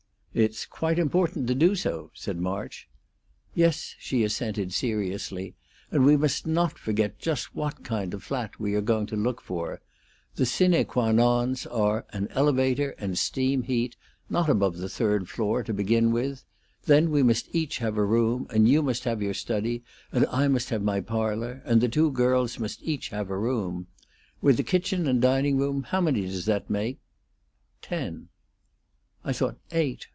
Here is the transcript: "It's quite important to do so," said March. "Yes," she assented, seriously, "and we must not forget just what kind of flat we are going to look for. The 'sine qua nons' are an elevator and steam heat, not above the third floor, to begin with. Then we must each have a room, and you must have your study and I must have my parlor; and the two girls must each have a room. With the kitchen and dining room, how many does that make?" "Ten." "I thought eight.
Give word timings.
"It's 0.33 0.65
quite 0.65 0.97
important 0.97 1.47
to 1.49 1.53
do 1.55 1.75
so," 1.75 2.09
said 2.13 2.37
March. 2.39 2.87
"Yes," 3.53 3.95
she 3.99 4.23
assented, 4.23 4.71
seriously, 4.71 5.55
"and 5.91 6.05
we 6.05 6.15
must 6.15 6.47
not 6.47 6.77
forget 6.79 7.19
just 7.19 7.53
what 7.53 7.83
kind 7.83 8.13
of 8.13 8.23
flat 8.23 8.57
we 8.57 8.73
are 8.75 8.81
going 8.81 9.07
to 9.07 9.17
look 9.17 9.41
for. 9.41 9.81
The 10.35 10.45
'sine 10.45 10.85
qua 10.85 11.11
nons' 11.11 11.65
are 11.65 12.05
an 12.13 12.29
elevator 12.29 12.91
and 12.91 13.17
steam 13.17 13.63
heat, 13.63 13.97
not 14.29 14.49
above 14.49 14.77
the 14.77 14.87
third 14.87 15.27
floor, 15.27 15.63
to 15.63 15.73
begin 15.73 16.13
with. 16.13 16.45
Then 16.85 17.11
we 17.11 17.23
must 17.23 17.53
each 17.53 17.79
have 17.79 17.97
a 17.97 18.05
room, 18.05 18.47
and 18.51 18.69
you 18.69 18.81
must 18.81 19.03
have 19.03 19.21
your 19.21 19.33
study 19.33 19.83
and 20.13 20.25
I 20.27 20.47
must 20.47 20.69
have 20.69 20.81
my 20.81 21.01
parlor; 21.01 21.61
and 21.65 21.81
the 21.81 21.89
two 21.89 22.09
girls 22.09 22.57
must 22.57 22.81
each 22.83 23.09
have 23.09 23.29
a 23.29 23.37
room. 23.37 23.87
With 24.41 24.55
the 24.55 24.63
kitchen 24.63 25.07
and 25.09 25.21
dining 25.21 25.57
room, 25.57 25.83
how 25.83 25.99
many 25.99 26.21
does 26.25 26.45
that 26.45 26.69
make?" 26.69 27.01
"Ten." 27.81 28.29
"I 29.25 29.33
thought 29.33 29.57
eight. 29.73 30.07